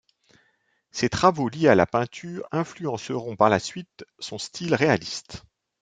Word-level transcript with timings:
Ces 0.89 1.09
travaux 1.09 1.47
liés 1.47 1.67
à 1.67 1.75
la 1.75 1.85
peinture 1.85 2.47
influenceront 2.51 3.35
par 3.35 3.49
la 3.49 3.59
suite 3.59 4.03
son 4.17 4.39
style 4.39 4.73
réaliste. 4.73 5.43